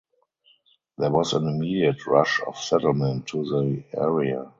[0.97, 4.49] There was an immediate rush of settlement to the area.